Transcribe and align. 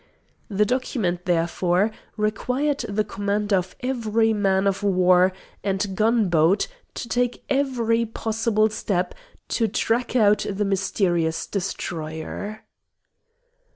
The 0.49 0.65
document, 0.65 1.25
therefore, 1.25 1.91
required 2.17 2.79
the 2.89 3.03
commander 3.03 3.57
of 3.57 3.75
every 3.81 4.33
man 4.33 4.65
of 4.65 4.81
war 4.81 5.31
and 5.63 5.95
gunboat 5.95 6.67
to 6.95 7.07
take 7.07 7.43
every 7.51 8.07
possible 8.07 8.67
step 8.71 9.13
to 9.49 9.67
track 9.67 10.15
out 10.15 10.43
the 10.49 10.65
mysterious 10.65 11.45
destroyer. 11.45 12.63